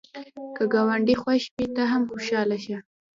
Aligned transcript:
که 0.55 0.63
ګاونډی 0.73 1.15
خوښ 1.21 1.43
وي، 1.55 1.65
ته 1.75 1.83
هم 1.91 2.01
خوشحاله 2.11 2.57
شه 2.65 2.77